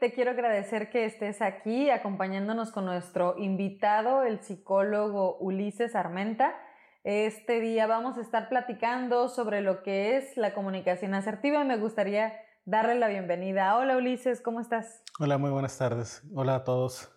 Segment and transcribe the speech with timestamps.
[0.00, 6.54] te quiero agradecer que estés aquí acompañándonos con nuestro invitado, el psicólogo Ulises Armenta.
[7.04, 11.76] Este día vamos a estar platicando sobre lo que es la comunicación asertiva y me
[11.76, 12.32] gustaría
[12.64, 13.76] darle la bienvenida.
[13.76, 15.02] Hola Ulises, ¿cómo estás?
[15.18, 16.22] Hola, muy buenas tardes.
[16.34, 17.12] Hola a todos.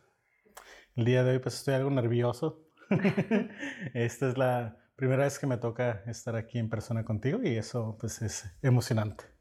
[0.98, 2.68] El día de hoy pues estoy algo nervioso.
[3.94, 7.96] Esta es la primera vez que me toca estar aquí en persona contigo y eso
[7.98, 9.33] pues es emocionante.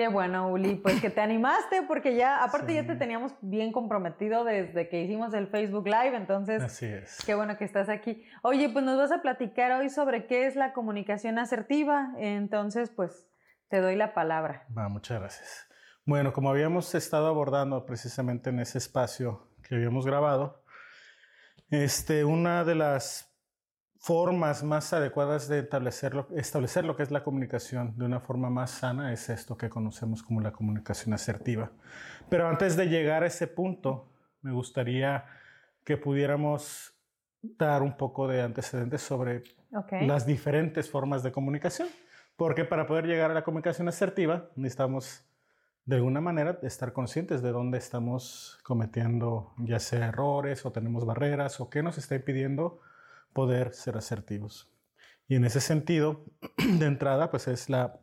[0.00, 4.44] Qué bueno, Uli, pues que te animaste porque ya, aparte ya te teníamos bien comprometido
[4.44, 6.62] desde que hicimos el Facebook Live, entonces...
[6.62, 7.18] Así es.
[7.26, 8.24] Qué bueno que estás aquí.
[8.40, 13.28] Oye, pues nos vas a platicar hoy sobre qué es la comunicación asertiva, entonces pues
[13.68, 14.66] te doy la palabra.
[14.74, 15.68] Va, muchas gracias.
[16.06, 20.64] Bueno, como habíamos estado abordando precisamente en ese espacio que habíamos grabado,
[21.68, 23.29] este, una de las
[24.00, 28.70] formas más adecuadas de establecer establecer lo que es la comunicación de una forma más
[28.70, 31.70] sana es esto que conocemos como la comunicación asertiva.
[32.30, 34.08] Pero antes de llegar a ese punto,
[34.40, 35.26] me gustaría
[35.84, 36.94] que pudiéramos
[37.42, 39.42] dar un poco de antecedentes sobre
[40.00, 41.88] las diferentes formas de comunicación,
[42.36, 45.26] porque para poder llegar a la comunicación asertiva necesitamos
[45.84, 51.60] de alguna manera estar conscientes de dónde estamos cometiendo ya sea errores o tenemos barreras
[51.60, 52.80] o qué nos está impidiendo
[53.32, 54.70] poder ser asertivos.
[55.28, 56.24] Y en ese sentido,
[56.58, 58.00] de entrada, pues es la,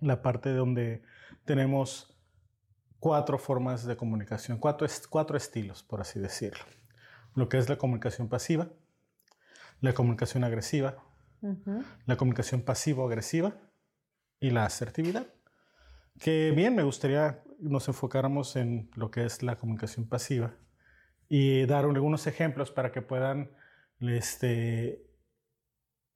[0.00, 1.02] la parte donde
[1.44, 2.16] tenemos
[2.98, 6.64] cuatro formas de comunicación, cuatro, cuatro estilos, por así decirlo.
[7.34, 8.68] Lo que es la comunicación pasiva,
[9.80, 10.96] la comunicación agresiva,
[12.06, 13.54] la comunicación pasivo-agresiva
[14.40, 15.26] y la asertividad.
[16.18, 20.54] Que bien, me gustaría nos enfocáramos en lo que es la comunicación pasiva
[21.28, 23.50] y dar algunos ejemplos para que puedan
[24.00, 25.06] este,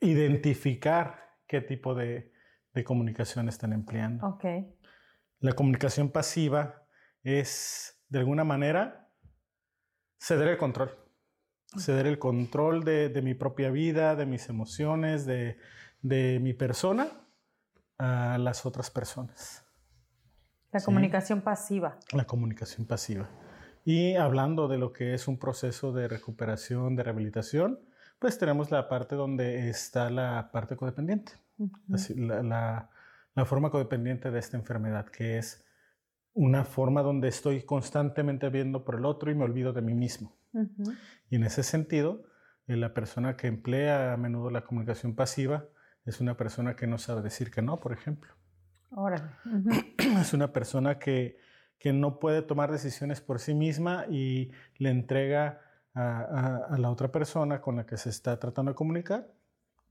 [0.00, 2.32] identificar qué tipo de,
[2.84, 4.26] comunicación están empleando.
[4.26, 4.74] Okay.
[5.40, 6.86] La comunicación pasiva
[7.22, 9.10] es, de alguna manera,
[10.18, 10.96] ceder el control.
[11.76, 15.58] Ceder el control de, mi propia vida, de mis emociones, de,
[16.02, 17.08] mi persona
[17.98, 19.64] a las otras personas.
[20.72, 21.98] La comunicación pasiva.
[22.12, 23.28] La comunicación pasiva.
[23.84, 27.80] Y hablando de lo que es un proceso de recuperación, de rehabilitación,
[28.18, 31.32] pues tenemos la parte donde está la parte codependiente,
[32.16, 32.90] la,
[33.46, 35.64] forma codependiente de esta enfermedad, que es
[36.34, 40.36] una forma donde estoy constantemente viendo por el otro y me olvido de mí mismo.
[41.30, 42.24] Y en ese sentido,
[42.66, 45.64] eh, la persona que emplea a menudo la comunicación pasiva
[46.04, 48.34] es una persona que no sabe decir que no, por ejemplo.
[48.90, 49.30] Órale.
[50.20, 51.38] Es una persona que
[51.80, 55.62] que no puede tomar decisiones por sí misma y le entrega
[55.94, 59.26] a, la otra persona con la que se está tratando de comunicar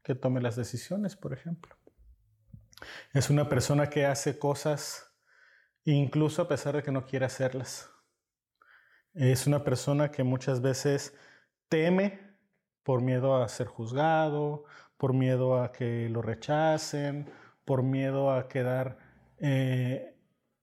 [0.03, 1.75] que tome las decisiones, por ejemplo.
[3.11, 5.11] Es una persona que hace cosas
[5.83, 7.89] incluso a pesar de que no quiere hacerlas.
[9.16, 11.17] Es una persona que muchas veces
[11.69, 12.19] teme
[12.83, 14.63] por miedo a ser juzgado,
[14.95, 17.29] por miedo a que lo rechacen,
[17.66, 19.00] por miedo a quedar
[19.39, 20.19] eh,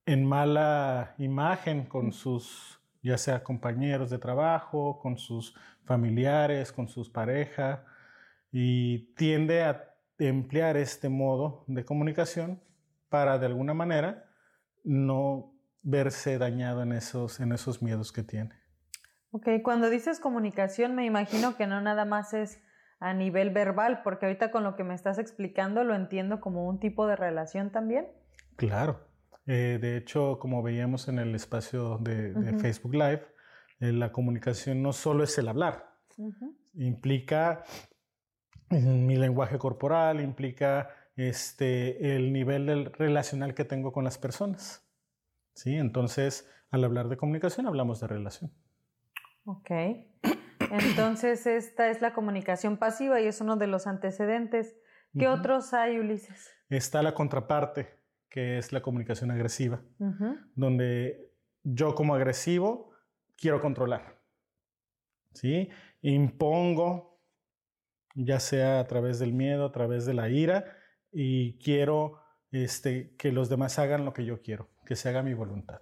[0.07, 5.53] en mala imagen con sus, ya sea compañeros de trabajo, con sus
[5.83, 7.81] familiares, con sus parejas,
[8.49, 12.63] y tiende a emplear este modo de comunicación
[13.09, 14.31] para de alguna manera
[14.85, 15.53] no
[15.83, 18.55] verse dañado en esos, en esos miedos que tiene.
[19.31, 22.63] Ok, cuando dices comunicación me imagino que no nada más es
[22.99, 26.79] a nivel verbal, porque ahorita con lo que me estás explicando lo entiendo como un
[26.79, 28.07] tipo de relación también.
[28.55, 29.06] Claro,
[29.47, 33.25] eh, de hecho, como veíamos en el espacio de, Facebook Live,
[33.79, 35.95] eh, la comunicación no solo es el hablar,
[36.73, 37.63] implica
[38.69, 44.83] mi lenguaje corporal, implica este, el nivel del relacional que tengo con las personas.
[45.53, 45.75] ¿Sí?
[45.75, 48.51] Entonces, al hablar de comunicación, hablamos de relación.
[49.45, 49.71] Ok.
[50.71, 54.75] Entonces, esta es la comunicación pasiva y es uno de los antecedentes.
[55.17, 56.51] ¿Qué otros hay, Ulises?
[56.69, 57.87] Está la contraparte,
[58.37, 59.81] que es la comunicación agresiva,
[60.53, 62.91] donde yo como agresivo
[63.35, 64.21] quiero controlar,
[65.33, 65.71] ¿sí?
[66.03, 67.19] Impongo,
[68.13, 70.65] ya sea a través del miedo, a través de la ira,
[71.11, 75.33] y quiero este, que los demás hagan lo que yo quiero, que se haga mi
[75.33, 75.81] voluntad.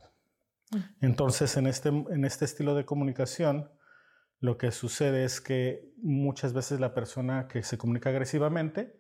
[1.02, 3.70] Entonces, en este, en este estilo de comunicación,
[4.40, 8.98] lo que sucede es que muchas veces la persona que se comunica agresivamente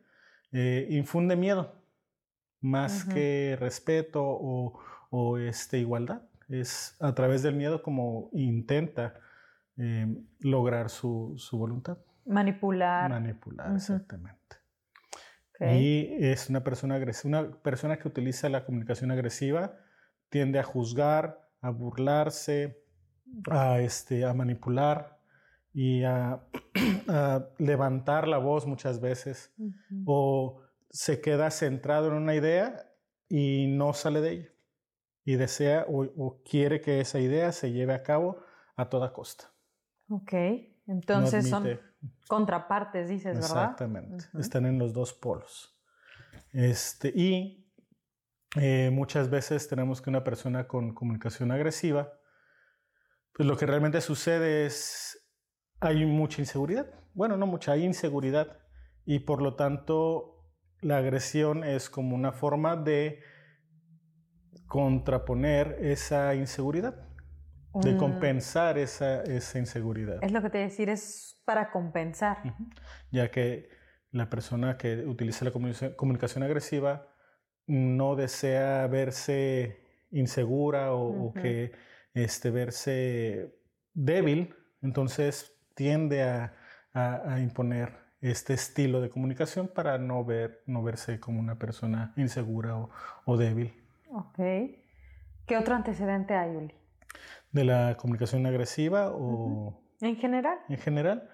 [0.51, 1.84] eh, infunde miedo
[2.65, 6.23] más que respeto o, este, igualdad.
[6.49, 9.13] Es a través del miedo como intenta
[9.77, 11.97] em, lograr su, voluntad.
[12.25, 13.09] Manipular.
[13.09, 14.57] Manipular, exactamente.
[15.59, 19.77] Y es una persona, una persona que utiliza la comunicación agresiva,
[20.29, 22.83] tiende a juzgar, a burlarse,
[23.49, 25.17] a, este, a manipular
[25.73, 26.41] y a,
[27.57, 29.53] levantar la voz muchas veces
[30.05, 30.64] o
[30.95, 32.89] se queda centrado en una idea
[33.27, 34.49] y no sale de ella
[35.25, 38.39] y desea o, quiere que esa idea se lleve a cabo
[38.77, 39.51] a toda costa.
[40.07, 40.33] Ok,
[40.87, 41.79] entonces son
[42.29, 43.41] contrapartes, dices, ¿verdad?
[43.43, 45.77] Exactamente, están en los dos polos.
[46.53, 47.69] Este, y
[48.55, 52.13] eh, muchas veces tenemos que una persona con comunicación agresiva,
[53.33, 55.27] pues lo que realmente sucede es,
[55.81, 56.87] hay mucha inseguridad.
[57.13, 58.59] Bueno, no mucha, hay inseguridad
[59.03, 60.34] y por lo tanto
[60.81, 63.21] la agresión es como una forma de
[64.67, 66.95] contraponer esa inseguridad,
[67.75, 67.97] de mm.
[67.97, 70.19] compensar esa, esa, inseguridad.
[70.21, 72.37] Es lo que te decir, es para compensar.
[73.11, 73.69] Ya que
[74.11, 77.07] la persona que utiliza la comunicación, agresiva
[77.67, 81.73] no desea verse insegura o, que
[82.13, 83.59] este, verse
[83.93, 86.53] débil, entonces tiende a,
[87.41, 92.75] imponer este estilo de comunicación para no, ver, no verse como una persona insegura
[93.25, 93.73] o débil.
[94.11, 94.37] Ok.
[95.45, 96.73] ¿Qué otro antecedente hay, Uli?
[97.51, 99.79] ¿De la comunicación agresiva o...?
[100.01, 100.57] En general.
[100.69, 101.29] En general.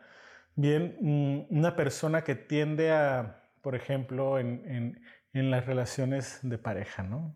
[0.55, 5.01] Bien, mm, una persona que tiende a, por ejemplo, en,
[5.33, 7.35] las relaciones de pareja, ¿no?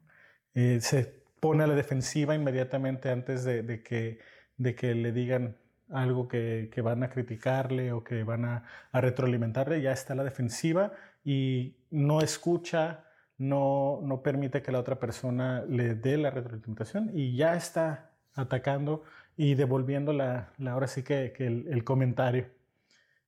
[0.54, 4.20] Eh, se pone a la defensiva inmediatamente antes de, que,
[4.58, 5.58] de que le digan
[5.92, 10.92] algo que, van a criticarle o que van a, a, retroalimentarle, ya está la defensiva
[11.24, 13.06] y no escucha,
[13.38, 19.04] no, no permite que la otra persona le dé la retroalimentación y ya está atacando
[19.38, 22.50] y devolviendo la, la ahora sí que, que el, comentario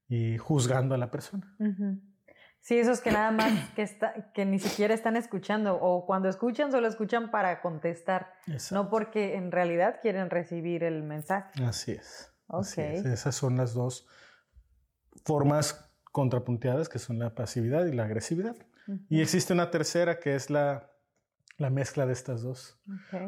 [0.08, 1.54] y juzgando a la persona.
[2.62, 6.72] Sí, esos que nada más que, está, que ni siquiera están escuchando o cuando escuchan
[6.72, 8.34] solo escuchan para contestar,
[8.72, 11.64] no porque en realidad quieren recibir el mensaje.
[11.64, 12.34] Así es.
[12.48, 12.98] Okay.
[12.98, 14.08] Esas son las dos
[15.26, 18.56] formas contrapunteadas que son la pasividad y la agresividad.
[19.10, 20.90] Y existe una tercera que es la,
[21.58, 22.80] mezcla de estas dos,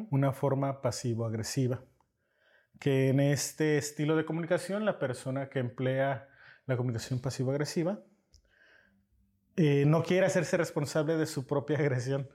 [0.09, 1.83] una forma pasivo-agresiva,
[2.79, 6.29] que en este estilo de comunicación la persona que emplea
[6.65, 7.99] la comunicación pasivo-agresiva
[9.57, 12.29] eh, no quiere hacerse responsable de su propia agresión.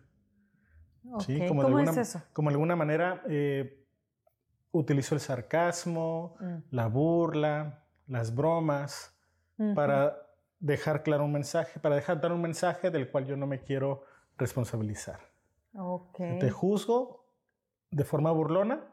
[1.03, 2.23] Como ¿Cómo es eso?
[2.35, 3.84] Como de alguna manera eh,
[4.75, 6.57] utilizó el sarcasmo, mm.
[6.71, 9.13] la burla, las bromas,
[9.75, 10.21] para
[10.59, 14.03] dejar claro un mensaje, para dejar dar un mensaje del cual yo no me quiero
[14.37, 15.21] responsabilizar.
[15.73, 16.41] Okay.
[16.41, 17.25] Te juzgo
[17.91, 18.85] de forma burlona,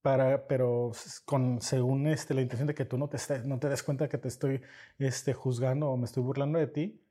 [0.00, 0.92] para, pero
[1.24, 4.18] con, según este, la intención de que tú no te, no te des cuenta que
[4.18, 4.62] te estoy
[4.98, 7.02] este, juzgando o me estoy burlando de ti,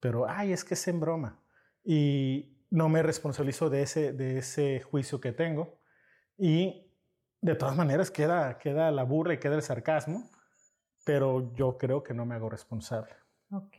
[0.00, 1.40] pero, ay, es que es en broma.
[1.84, 5.78] Y no me responsabilizo de ese, de ese juicio que tengo.
[6.36, 6.85] Y
[7.46, 10.28] de todas maneras queda, queda la burla y queda el sarcasmo
[11.06, 13.12] pero yo creo que no me hago responsable.
[13.52, 13.76] Ok.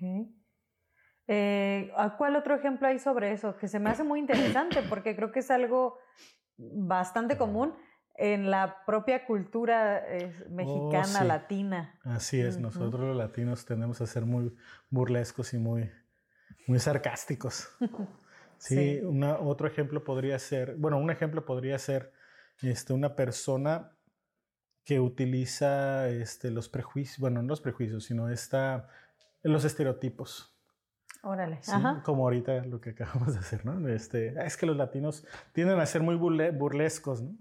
[1.28, 3.58] Eh, ¿Cuál otro ejemplo hay sobre eso?
[3.58, 6.00] Que se me hace muy interesante porque creo que es algo
[6.56, 7.76] bastante común
[8.16, 12.00] en la propia cultura eh, mexicana, oh, latina.
[12.06, 14.56] Así es, nosotros los latinos tendemos a ser muy
[14.90, 15.92] burlescos y muy,
[16.66, 17.70] muy sarcásticos.
[18.58, 19.02] sí,
[19.42, 22.14] otro ejemplo podría ser, bueno, un ejemplo podría ser
[22.62, 23.92] este, una persona
[24.84, 28.88] que utiliza este, los prejuicios, bueno, no los prejuicios, sino esta,
[29.44, 30.54] los estereotipos.
[31.24, 31.60] Órale.
[32.06, 33.88] Como ahorita lo que acabamos de hacer, ¿no?
[33.90, 37.36] Este, es que los latinos tienden a ser muy burlescos, ¿no?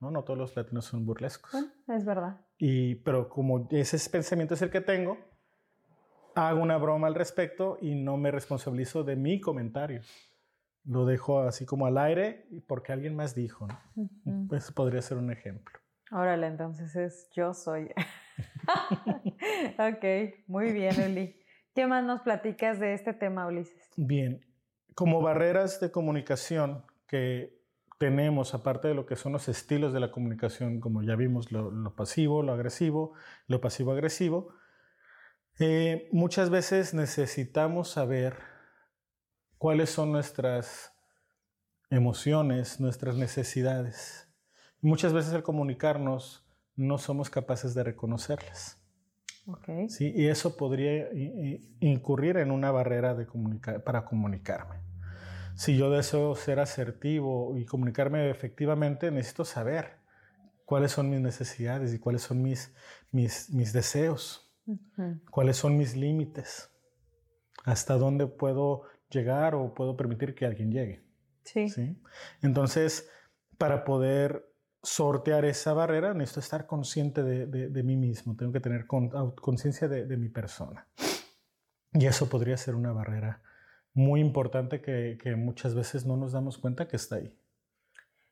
[0.00, 0.10] ¿no?
[0.10, 1.54] No todos los latinos son burlescos.
[1.88, 2.40] es verdad.
[2.58, 5.18] Y, pero como ese pensamiento es el que tengo,
[6.34, 10.02] hago una broma al respecto y no me responsabilizo de mi comentario.
[10.84, 14.48] Lo dejo así como al aire porque alguien más dijo, ¿no?
[14.48, 15.78] Pues podría ser un ejemplo.
[16.10, 17.92] Órale, entonces es yo soy.
[19.78, 21.36] ok, muy bien, Uli.
[21.74, 23.90] ¿Qué más nos platicas de este tema, Ulises?
[23.96, 24.44] Bien,
[24.94, 27.60] como barreras de comunicación que
[27.98, 31.94] tenemos, aparte de lo que son los estilos de la comunicación, como ya vimos, lo,
[31.94, 33.12] pasivo, lo agresivo,
[33.46, 34.54] lo pasivo-agresivo,
[35.58, 38.49] eh, muchas veces necesitamos saber
[39.60, 40.92] cuáles son nuestras
[41.90, 44.26] emociones, nuestras necesidades
[44.82, 48.78] Muchas veces al comunicarnos no somos capaces de reconocerlas.
[49.46, 49.88] Okay.
[49.90, 50.12] ¿sí?
[50.14, 51.08] Y eso podría
[51.80, 53.26] incurrir en una barrera de
[53.84, 54.76] para comunicarme.
[55.54, 59.98] Si yo deseo ser asertivo y comunicarme efectivamente, necesito saber
[60.64, 62.72] cuáles son mis necesidades y cuáles son mis,
[63.10, 64.50] mis, mis deseos,
[65.30, 66.70] cuáles son mis límites,
[67.64, 71.02] hasta dónde puedo llegar o puedo permitir que alguien llegue.
[71.44, 71.68] Sí.
[71.68, 72.00] ¿sí?
[72.42, 73.10] Entonces,
[73.58, 74.50] para poder
[74.82, 80.28] sortear esa barrera, necesito estar consciente de, mí mismo, tengo que tener conciencia de, mi
[80.28, 80.86] persona.
[81.92, 83.42] Y eso podría ser una barrera
[83.92, 87.36] muy importante que, muchas veces no nos damos cuenta que está ahí.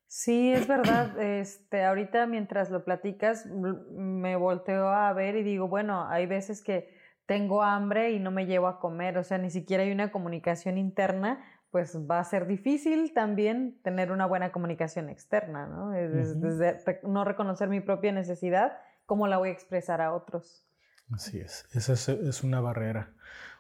[0.07, 1.19] Sí, es verdad.
[1.39, 6.98] Este, ahorita mientras lo platicas, me volteo a ver y digo, bueno, hay veces que
[7.29, 10.79] tengo hambre y no me llevo a comer, o sea, ni siquiera hay una comunicación
[10.79, 15.91] interna, pues va a ser difícil también tener una buena comunicación externa, ¿no?
[15.91, 20.67] Desde, no reconocer mi propia necesidad, ¿cómo la voy a expresar a otros?
[21.13, 23.13] Así es, esa es, una barrera.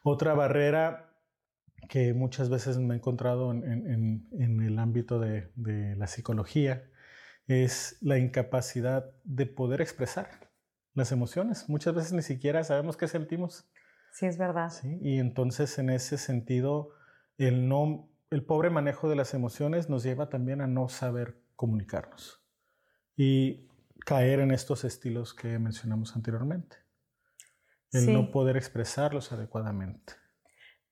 [0.03, 1.13] Otra barrera
[1.91, 5.51] que muchas veces me he encontrado en, el ámbito de,
[5.95, 6.89] la psicología
[7.47, 10.48] es la incapacidad de poder expresar
[10.99, 11.69] las emociones.
[11.69, 13.67] Muchas veces ni siquiera sabemos qué sentimos.
[14.13, 14.71] Sí, es verdad.
[14.71, 14.99] ¿sí?
[15.01, 16.91] Y entonces en ese sentido
[17.39, 22.43] el, no, el pobre manejo de las emociones nos lleva también a no saber comunicarnos
[23.17, 23.69] y
[24.05, 26.77] caer en estos estilos que mencionamos anteriormente.
[27.93, 30.13] El no poder expresarlos adecuadamente.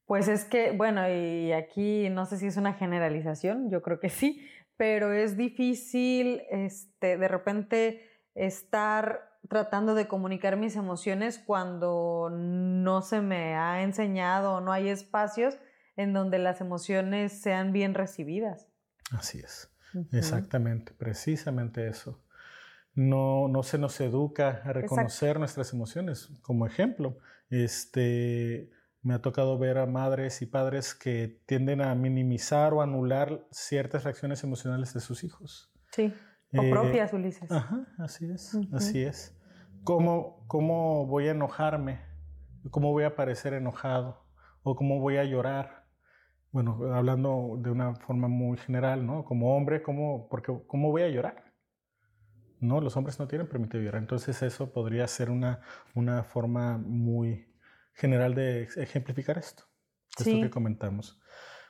[0.07, 4.09] Pues es que, bueno, y aquí no sé si es una generalización, yo creo que
[4.09, 13.03] sí, pero es difícil este, de repente estar tratando de comunicar mis emociones cuando no
[13.03, 15.57] se me ha enseñado o no hay espacios
[15.97, 18.69] en donde las emociones sean bien recibidas.
[19.13, 19.71] Así es,
[20.13, 22.23] exactamente, precisamente eso.
[22.95, 26.31] No, no se nos educa a reconocer nuestras emociones.
[26.41, 27.19] Como ejemplo,
[27.51, 28.71] este,
[29.03, 34.05] me ha tocado ver a madres y padres que tienden a minimizar o anular ciertas
[34.05, 35.71] reacciones emocionales de sus hijos.
[35.93, 36.13] Sí,
[36.57, 37.51] o eh, propias, Ulises.
[37.51, 39.36] Ajá, así es, así es.
[39.87, 42.01] ¿Cómo, ¿Cómo voy a enojarme?
[42.71, 44.27] ¿Cómo voy a parecer enojado?
[44.63, 45.87] ¿O cómo voy a llorar?
[46.57, 49.27] bueno, hablando de una forma muy general, ¿no?
[49.27, 51.53] Como hombre, ¿cómo, porque, ¿cómo voy a llorar?
[52.61, 54.01] No, los hombres no tienen permitido llorar.
[54.01, 55.61] Entonces eso podría ser una,
[55.95, 57.55] una forma muy
[57.93, 59.65] general de ejemplificar esto,
[60.19, 61.21] esto que comentamos.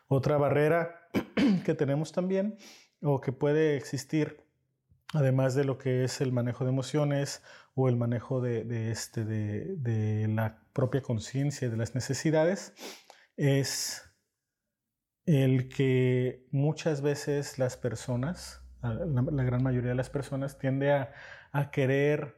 [0.07, 1.09] Otra barrera
[1.65, 2.57] que tenemos también,
[3.03, 4.46] o que puede existir,
[5.17, 7.43] además de lo que es el manejo de emociones
[7.75, 12.73] o el manejo de, de este, de, de la propia conciencia de las necesidades,
[13.37, 14.07] es
[15.27, 21.13] el que muchas veces las personas, la, gran mayoría de las personas, tiende a,
[21.73, 22.37] querer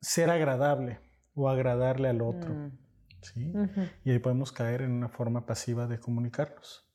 [0.00, 1.00] ser agradable
[1.34, 2.52] o agradarle al otro.
[2.52, 2.78] Mm.
[3.22, 3.52] ¿sí?
[4.04, 6.88] Y ahí podemos caer en una forma pasiva de comunicarnos.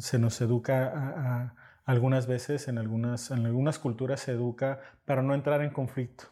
[0.00, 1.54] Se nos educa
[1.86, 6.24] algunas veces, en algunas, en algunas culturas se educa para no entrar en conflicto.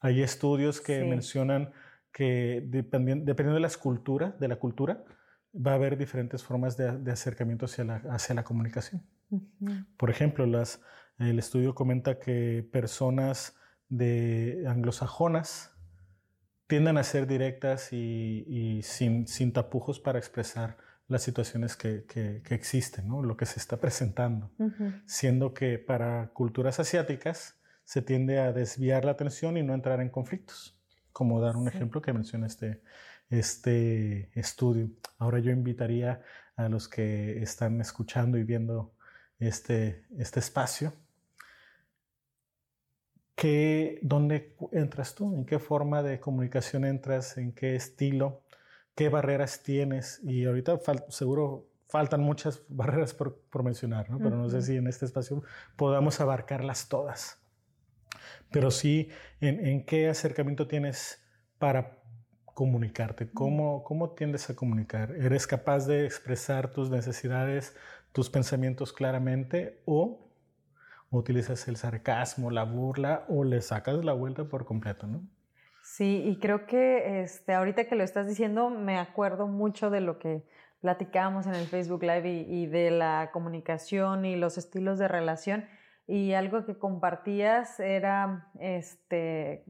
[0.00, 1.72] Hay estudios que mencionan
[2.12, 5.04] que dependiendo, de las culturas, de la cultura,
[5.54, 9.02] va a haber diferentes formas de, acercamiento hacia la, hacia la comunicación.
[9.96, 10.80] Por ejemplo, las,
[11.18, 13.56] el estudio comenta que personas
[13.88, 15.74] de anglosajonas
[16.68, 20.76] tienden a ser directas y, sin, sin, tapujos para expresar
[21.08, 23.22] las situaciones que, que, existen, ¿no?
[23.22, 24.50] lo que se está presentando,
[25.06, 30.10] siendo que para culturas asiáticas se tiende a desviar la atención y no entrar en
[30.10, 30.78] conflictos,
[31.12, 32.82] como dar un ejemplo que menciona este,
[33.30, 34.90] este estudio.
[35.16, 36.20] Ahora yo invitaría
[36.56, 38.92] a los que están escuchando y viendo
[39.38, 40.92] este, este espacio,
[43.34, 45.32] que, ¿dónde entras tú?
[45.34, 47.38] ¿En qué forma de comunicación entras?
[47.38, 48.42] ¿En qué estilo?
[48.98, 50.20] ¿Qué barreras tienes?
[50.24, 54.18] Y ahorita seguro faltan muchas barreras por, mencionar, ¿no?
[54.18, 55.44] pero no sé si en este espacio
[55.76, 57.40] podamos abarcarlas todas.
[58.50, 59.08] Pero sí,
[59.40, 61.24] ¿en, en qué acercamiento tienes
[61.60, 62.02] para
[62.44, 63.30] comunicarte?
[63.30, 65.12] ¿Cómo, ¿Cómo tiendes a comunicar?
[65.12, 67.76] ¿Eres capaz de expresar tus necesidades,
[68.10, 70.28] tus pensamientos claramente o
[71.10, 75.22] utilizas el sarcasmo, la burla o le sacas la vuelta por completo, ¿no?
[75.90, 80.18] Sí, y creo que este, ahorita que lo estás diciendo me acuerdo mucho de lo
[80.18, 80.44] que
[80.80, 85.64] platicábamos en el Facebook Live y, y de la comunicación y los estilos de relación
[86.06, 89.64] y algo que compartías era este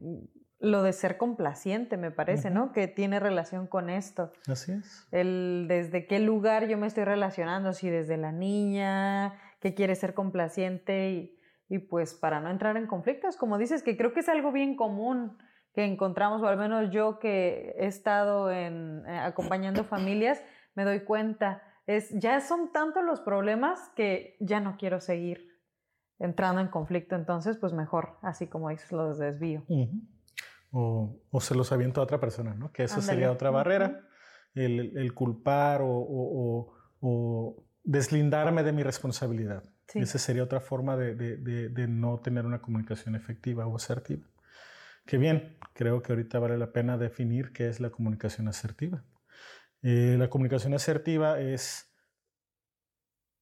[0.59, 2.73] lo de ser complaciente, me parece, ¿no?
[2.73, 4.33] Que tiene relación con esto.
[4.45, 5.07] Así es.
[5.11, 10.13] El desde qué lugar yo me estoy relacionando, si desde la niña, que quiere ser
[10.13, 14.27] complaciente y, y pues para no entrar en conflictos, como dices, que creo que es
[14.27, 15.37] algo bien común
[15.79, 20.43] que encontramos, o al menos yo que he estado en, eh, acompañando familias,
[20.75, 25.57] me doy cuenta, es, ya son tantos los problemas que ya no quiero seguir
[26.19, 29.63] entrando en conflicto, entonces pues mejor, así como dices, los desvío
[30.71, 32.73] o, se los aviento a otra persona, ¿no?
[32.73, 34.01] Que eso sería otra barrera,
[34.53, 36.73] el, culpar o,
[37.85, 39.63] deslindarme de mi responsabilidad.
[39.93, 44.27] Esa sería otra forma de, de, no tener una comunicación efectiva o asertiva.
[45.09, 49.03] Que bien, creo que ahorita vale la pena definir qué es la comunicación asertiva.
[49.81, 51.91] Eh, la comunicación asertiva es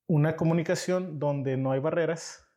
[0.08, 2.48] una comunicación donde no hay barreras,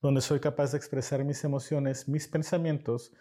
[0.00, 3.12] donde soy capaz de expresar mis emociones, mis pensamientos,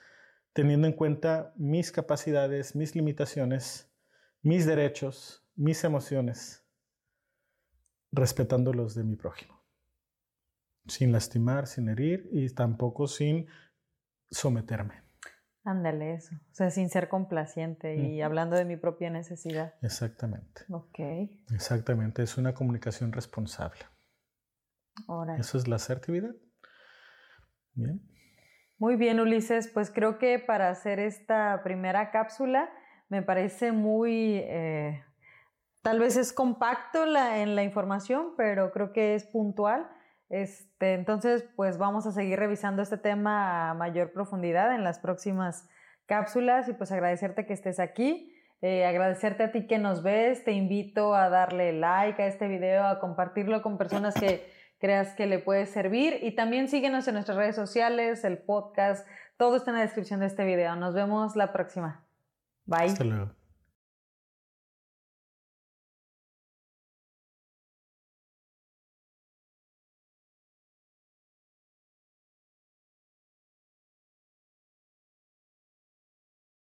[0.53, 3.91] teniendo en cuenta mis capacidades, mis limitaciones,
[4.43, 6.63] mis derechos, mis emociones,
[8.11, 9.59] respetando los de mi prójimo,
[10.85, 13.47] sin lastimar, sin herir y tampoco sin
[14.29, 15.04] someterme.
[15.65, 16.35] Ándale, eso.
[16.35, 19.73] O sea, sin ser complaciente y hablando de mi propia necesidad.
[19.81, 20.61] Exactamente.
[20.69, 20.99] Ok.
[21.51, 23.81] Exactamente, es una comunicación responsable.
[25.07, 25.35] Ahora.
[25.37, 26.35] Eso es la asertividad.
[27.73, 28.01] Bien.
[28.77, 29.67] Muy bien, Ulises.
[29.67, 32.69] Pues creo que para hacer esta primera cápsula
[33.09, 35.03] me parece muy eh,
[35.85, 39.87] Tal vez es compacto en la información, pero creo que es puntual.
[40.29, 45.69] Este, entonces, pues vamos a seguir revisando este tema a mayor profundidad en las próximas
[46.05, 50.51] cápsulas y pues agradecerte que estés aquí, eh, agradecerte a ti que nos ves, te
[50.51, 54.45] invito a darle like a este video, a compartirlo con personas que
[54.79, 59.55] creas que le puede servir y también síguenos en nuestras redes sociales, el podcast, todo
[59.57, 60.75] está en la descripción de este video.
[60.75, 62.05] Nos vemos la próxima.
[62.65, 62.85] Bye.
[62.85, 63.44] Hasta luego.